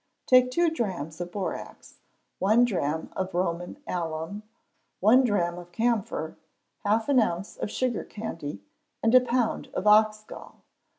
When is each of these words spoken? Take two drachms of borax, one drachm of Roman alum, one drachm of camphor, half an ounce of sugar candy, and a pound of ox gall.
Take 0.25 0.49
two 0.49 0.71
drachms 0.71 1.21
of 1.21 1.31
borax, 1.31 1.99
one 2.39 2.65
drachm 2.65 3.13
of 3.15 3.35
Roman 3.35 3.77
alum, 3.85 4.41
one 4.99 5.23
drachm 5.23 5.59
of 5.59 5.71
camphor, 5.71 6.37
half 6.79 7.07
an 7.07 7.19
ounce 7.19 7.55
of 7.57 7.69
sugar 7.69 8.03
candy, 8.03 8.63
and 9.03 9.13
a 9.13 9.21
pound 9.21 9.67
of 9.75 9.85
ox 9.85 10.23
gall. 10.23 10.63